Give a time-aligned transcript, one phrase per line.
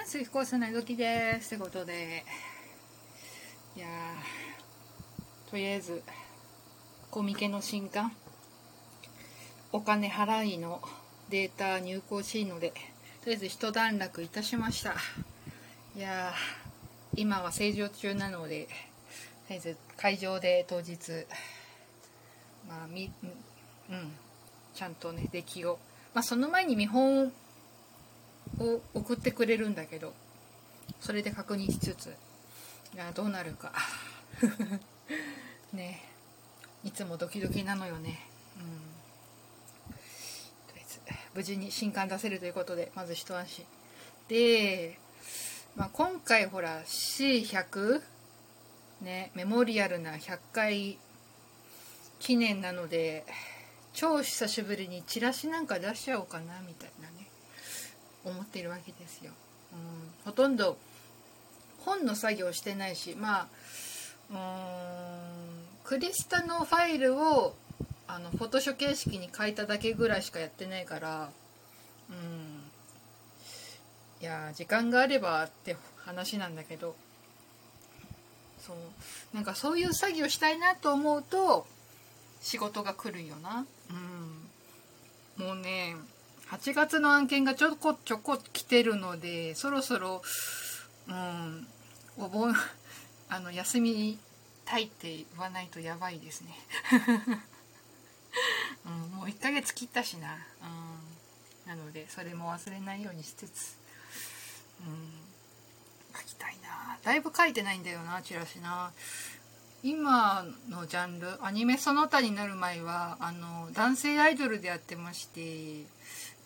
[0.00, 2.24] ます飛行船の時ですってことで。
[3.76, 6.02] いやーとりあえず
[7.10, 8.10] コミケの新刊。
[9.72, 10.80] お金払いの
[11.28, 14.94] データ入稿しいのでとりあえず一段落いたしました。
[15.94, 18.70] いやー今は正常中なのでと
[19.50, 21.26] りあえず会場で当日
[22.66, 23.12] まあみ
[23.90, 24.12] うん
[24.74, 25.78] ちゃんとね出来を。
[26.14, 27.30] まあその前に見本
[28.58, 30.12] を送ってくれるんだけど
[31.00, 32.14] それで確認しつつ
[32.94, 33.72] いやどうなるか。
[35.72, 36.02] ね。
[36.82, 38.26] いつもドキドキなのよね。
[38.56, 39.94] うん。
[40.66, 41.00] とりあえず
[41.34, 43.64] 無事に新刊出せるということでまず一安心。
[44.26, 44.98] で、
[45.76, 48.02] まあ、今回ほら C100
[49.02, 50.98] ねメモリアルな100回
[52.18, 53.24] 記念なので
[53.92, 57.29] 超久しぶりにチラシなんか出しちゃおうかなみたいなね。
[58.24, 59.32] 思っているわけですよ。
[59.72, 59.78] うん、
[60.24, 60.76] ほとんど
[61.84, 63.48] 本の作業してないしまあ
[64.30, 65.40] うん
[65.84, 67.54] クリスタのファイルを
[68.06, 71.30] あのフォトショ形式に書いただけぐらいしかやってないから
[72.10, 72.70] うん。
[74.20, 76.94] いや時間があればって話なんだけど
[78.58, 78.76] そう。
[79.34, 81.66] なんかそういう作業したいなと思うと
[82.40, 83.66] 仕事が来るよな。
[85.38, 85.46] うん。
[85.46, 85.96] もうね
[86.50, 90.20] 8月の案件がちょこちょこ来てるのでそろそろ
[91.08, 91.66] うん
[92.18, 92.52] お盆
[93.30, 94.18] あの休み
[94.64, 96.58] たいって言わないとやばいですね、
[98.84, 100.38] うん、もう1ヶ月切ったしな、
[101.66, 103.76] うん、なのでそれも忘れないようにしつつ、
[104.80, 105.12] うん、
[106.16, 106.98] 書きたいな。
[107.02, 108.92] だいぶ書いてないんだよなチラシな。
[109.82, 115.86] 今のジャンルアニメその他になる前はあの男性アイドルでやってまして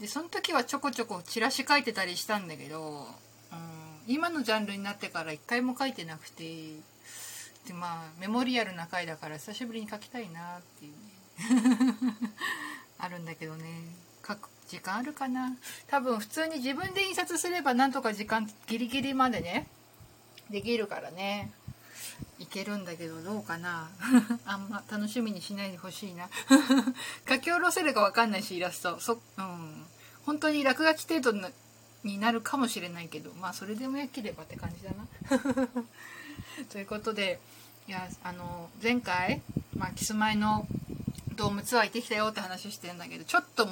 [0.00, 3.06] でその時はちょこちょこチラシ書いてたりしたんだけど、
[3.52, 3.58] うん、
[4.06, 6.44] 今のジャンルになってから一回も書いてなくて
[7.66, 11.94] でまあメモリアルな回だから久しぶりに書きたいなっていうね
[12.98, 13.64] あるんだけどね。
[14.26, 15.56] 書く時間あるかな？
[15.88, 19.66] 多分普通に自分で印刷すればなんとか時間ギリギリまでね
[20.50, 21.52] できるからね。
[22.38, 23.88] いけるんだけどどうかな？
[24.44, 26.28] あんま楽しみにしないでほしいな。
[27.28, 29.00] 書き下ろせるか分かんないしイラスト。
[29.00, 29.86] そうん。
[30.26, 31.50] 本当に落書き程度
[32.02, 33.32] になるかもしれないけど。
[33.34, 35.06] まあそれでもよければって感じだな。
[36.70, 37.40] ということで
[37.86, 39.42] いやあの前回、
[39.76, 40.66] まあ、キスマイの
[41.36, 43.68] ドームツアー行ってきたよって話してるんだけどちょっと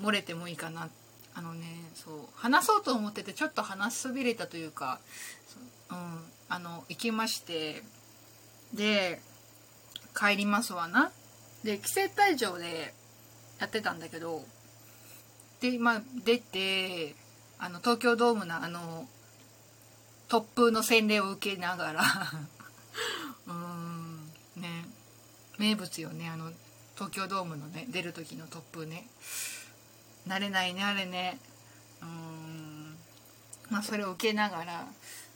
[0.00, 0.88] 漏れてもいいかな。
[1.32, 4.98] あのねそう話そうと思っててちょっと話しそびれたというか
[5.90, 6.20] うん。
[6.50, 7.82] あの行きまして
[8.74, 9.20] で
[10.14, 11.12] 帰りますわな。
[11.64, 12.92] で規制退場で
[13.60, 14.42] やってたんだけど
[15.60, 17.14] でま出て
[17.58, 19.06] あの東京ドームのあの
[20.28, 22.02] 突風の洗礼を受けながら
[23.46, 24.86] うんね
[25.58, 26.50] 名物よねあの
[26.94, 29.06] 東京ドームのね出る時の突風ね。
[30.26, 31.38] 慣れないねあれね。
[32.02, 32.96] うん
[33.70, 34.86] まあそれを受けながら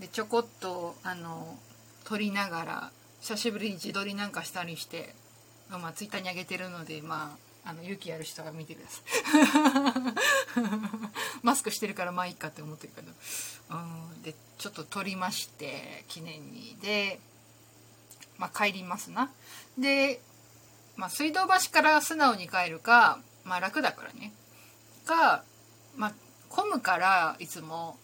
[0.00, 1.56] でちょこっとあの
[2.04, 5.14] 撮りながら久しぶりに自撮りなんかしたりして、
[5.70, 10.62] まあ、ツイッターに上げてるのでまああの勇気ある人が見てください。
[11.42, 13.12] マスクしてるからまあいいかって思ってるけど。
[13.70, 16.78] うんでちょっと撮りまして記念に。
[16.80, 17.20] で、
[18.38, 19.30] まあ、帰りますな。
[19.76, 20.22] で、
[20.96, 24.32] まあ、水道橋から素直に帰るかまあ楽だからね。
[25.04, 25.44] か
[25.94, 26.14] まあ
[26.48, 27.98] 混むからいつも。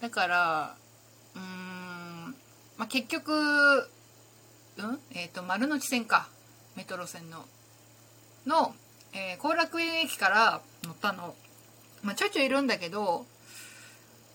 [0.00, 0.76] だから
[1.36, 2.34] うん、
[2.76, 3.88] まあ、結局、
[4.76, 5.00] うん？
[5.12, 6.28] えっ、ー、と、丸の内線か。
[6.76, 7.44] メトロ線の。
[8.46, 8.74] の、
[9.12, 11.34] えー、後楽園駅から乗ったの。
[12.02, 13.26] まあ、ちょいちょいいるんだけど、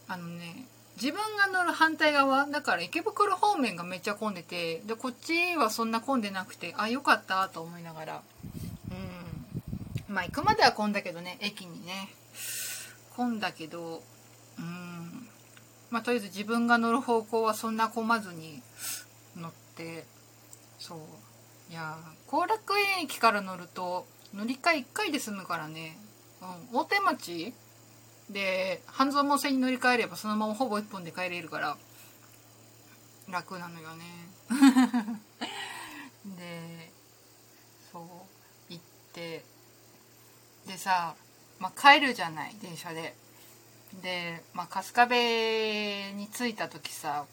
[0.08, 0.66] あのね、
[0.96, 8.22] 自分が乗る反対側、だから池袋方面がめっちゃ混んでて、で、こっちはそんな混んでなくて、あ、よかったと思いながら。
[8.92, 10.14] うん。
[10.14, 12.10] まあ、行くまでは混んだけどね、駅にね。
[13.16, 14.02] 混んだけど、
[14.58, 15.29] うん。
[15.92, 18.62] まあ、とりあえず自分が乗る方向はそんな混まずに
[19.36, 20.06] 乗って
[20.78, 21.00] そう。
[21.72, 21.98] いや
[22.28, 25.98] 後楽園駅から乗ると乗り換え1回で済むからね、
[26.72, 27.54] うん、大手町
[28.30, 31.78] で半蔵門線に乗り換えればそのままほぼ1本で帰れるから
[33.30, 34.06] 楽なのよね。
[36.38, 36.92] で
[37.92, 38.84] そう行っ
[39.14, 39.46] て
[40.68, 41.16] でさ、
[41.60, 43.16] まあ、帰るじゃない電車で。
[44.02, 47.26] で、まあ、春日部に着いた時さ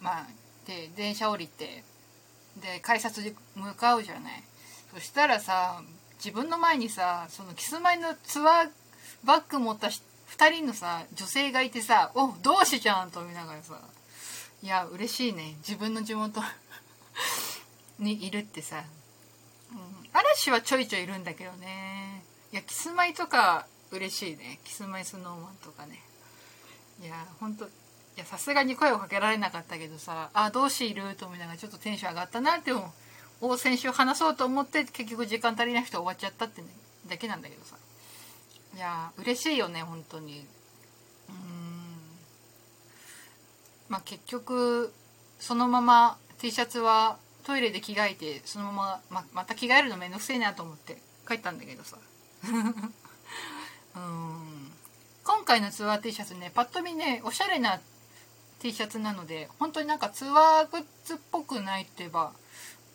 [0.00, 0.26] まあ
[0.66, 1.84] で電車降りて
[2.56, 4.42] で改札に向かうじゃない。
[4.92, 5.82] そしたらさ
[6.16, 8.70] 自分の前にさそのキスマイのツアー
[9.24, 13.78] バッグ持った2人のさ女性がいてさお同志じゃんと思いながらさ
[14.62, 15.54] いや嬉しいね。
[15.58, 16.42] 自分の地元
[17.98, 18.84] にいるってさ、
[19.72, 22.22] うん、嵐はちょいちょいいるんだけどね。
[22.52, 24.60] いやキスマイとか嬉しいね。
[24.64, 26.02] キスマイスノーマンとかね。
[27.02, 27.68] いやほんとい
[28.16, 31.14] やさすがに声をかけられなかったけどさあどうしいる？
[31.14, 32.92] と思いながらちょっとテンション上がったなって思
[33.40, 33.46] う。
[33.46, 36.68] を先週話そうと思って結局時間足りなくて終わっちゃったってね
[37.08, 37.76] だけなんだけどさ。
[38.76, 40.46] いや嬉しいよね本当に。
[41.28, 41.34] うん。
[43.88, 44.92] まあ結局
[45.38, 51.96] そのまま T シャツはトイレで着替えてそのままままた着替えるのめんどくせえなと思って帰ったんだけどさ。
[53.96, 54.72] うん。
[55.24, 57.80] 今回のツアー T シャツねパッと見ねおしゃれな
[58.60, 62.32] T シャツなので本当になんかツアーグッズっぽくないって言えば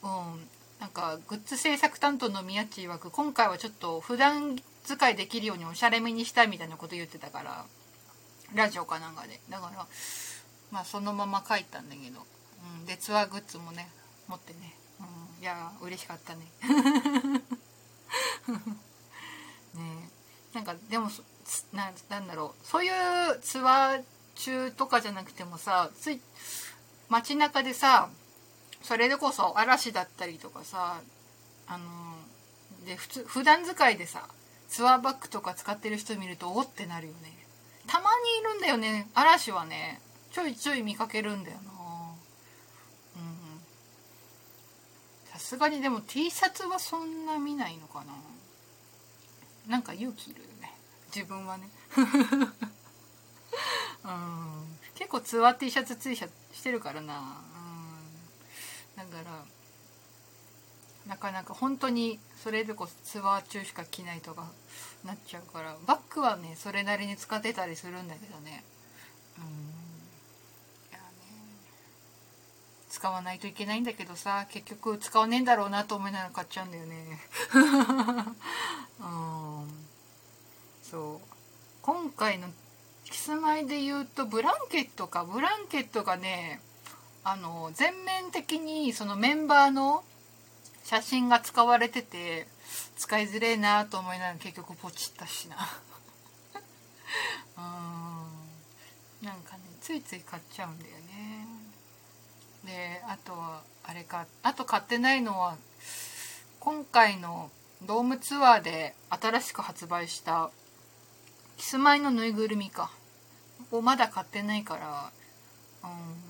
[0.04, 0.48] うん。
[0.80, 7.66] なんかグッズ制作担当の宮地曰く今回はちょっと普段使いできるようにおしゃれめにしたいみたいなこと言ってたから
[8.54, 9.40] ラジオかなんかで。
[9.50, 9.88] だから
[10.72, 12.20] まあそのまま書いたんだけど、
[12.80, 13.88] うん、でツアーグッズもね
[14.28, 15.04] 持ってね、う
[15.40, 16.42] ん、いや嬉しかったね。
[19.74, 20.10] ね。
[20.10, 20.15] え
[20.56, 21.10] なんかでも
[21.74, 22.66] ななんだろう。
[22.66, 22.92] そういう
[23.42, 24.04] ツアー
[24.36, 26.22] 中とかじゃなくてもさつい
[27.10, 28.10] 街中でさ
[28.82, 31.02] それでこそ嵐だったりとかさ
[31.68, 31.86] あの
[32.86, 34.28] で普通普段使いでさ
[34.70, 37.34] ツアーバッグとか使ってる人見るとおってなるよね。
[37.86, 39.08] たまにいるんだよね。
[39.14, 40.02] 嵐はね。
[40.32, 41.72] ちょいちょい見かけるんだよな。
[43.18, 43.62] うん。
[45.32, 48.14] さすがにでも T シャツはそんな見ないのかな。
[49.68, 50.74] なんか勇気いるよね。
[51.14, 51.70] 自分はね。
[54.04, 54.78] うん。
[54.96, 56.24] 結構ツアー T シャツついし
[56.64, 57.38] てるからな。
[58.98, 59.10] うん。
[59.12, 59.46] だから
[61.08, 64.48] なかなか本当にそれでこそツアー中しか着ないとか
[65.04, 68.64] なっちゃうからバッグはねそれなりに使ってたりするんだけどね。
[69.38, 69.48] うんい
[70.94, 71.06] やね
[72.96, 77.20] 使わないといけないんだけどさ結局使わねえんだろうなと思いながら買っちゃうんだよね。
[79.02, 79.86] うん。
[80.82, 81.28] そう。
[81.82, 82.48] 今回の
[83.04, 85.26] キスマイで言うとブランケットか。
[85.26, 86.62] ブランケットがね
[87.26, 90.06] あの全面的にそのメンバーの
[90.86, 92.48] 写真が使われてて
[92.96, 95.58] 使いづれえなと思いながら結局ポチったしな。
[97.60, 99.28] うん。
[99.28, 101.35] なんかねついつい買っちゃうんだよね。
[102.66, 104.26] であとはあれか。
[104.44, 105.56] あと買ってないのは
[106.60, 107.52] 今回の
[107.84, 110.50] ドームツアーで新しく発売した
[111.58, 112.92] キスマイのぬいぐるみか。
[113.72, 115.12] をまだ買ってないから
[115.84, 116.26] うん。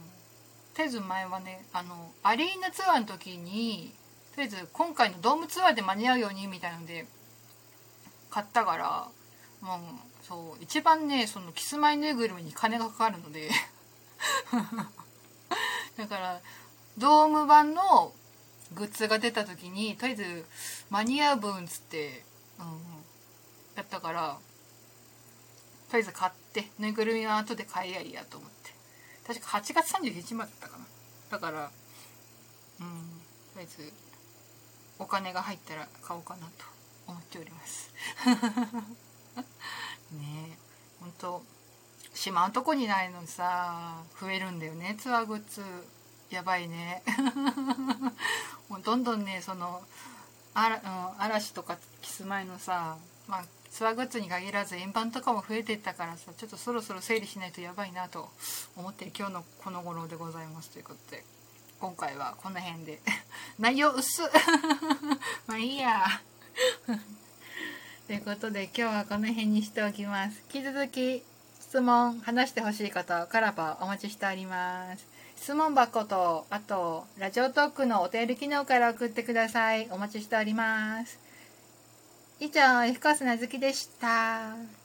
[0.74, 3.94] とりあえず前はねあのアリーナツアーの時に
[4.36, 7.06] とりあえず今回のドームツアーで間に合うようにみたいなので
[8.30, 9.08] 買ったから
[9.62, 9.80] もう
[10.22, 13.50] そう一番ねそのキスマイぬいぐるみに金がかかるので。
[15.98, 16.42] だから
[16.98, 18.14] ドーム版の
[18.74, 20.46] グッズが出た時にとりあえず
[20.90, 22.24] 間に合う分っつって、
[22.60, 22.66] うん、
[23.76, 24.38] やったから
[25.90, 28.56] とりあえず買ってぬいぐるみは後で買えやいやと思って。
[29.26, 30.86] 確か8月31日までだったかな
[31.32, 31.72] だから
[32.80, 32.88] うん
[33.54, 33.92] とりあえず
[35.00, 36.52] お金が入ったら買おうかなと
[37.08, 37.92] 思っております
[40.14, 40.58] ねえ
[41.00, 41.44] ほんと
[42.16, 44.96] しまうとこにないのさ増えるんだよね。
[45.00, 45.62] ツアーグッズ。
[46.32, 47.04] やばいね。
[48.68, 49.84] もうどんどんねその
[50.54, 52.98] あら、うん、嵐とかキスマイのさ
[53.28, 58.30] まあツアーグッズに限らず円盤とかも増えてったからさちょっとそろそろ整理しないとやばいなと
[58.76, 60.70] 思って今日のこの頃でございます。
[60.70, 61.24] ということで
[61.80, 63.02] 今回はこの辺で。
[63.60, 64.24] 内容薄
[65.46, 66.22] まあいいや。
[68.08, 70.42] ということで今日はこの辺にしておきます。
[70.54, 71.24] 引き続き
[71.68, 75.06] 質問話してほしいこと、カラバお待ちしております。
[75.36, 79.88] 質問箱とあとラジオトークのお便り機能から送ってください。
[79.92, 81.20] お待ちしております。
[82.40, 84.85] 以上、F コースなずきでした。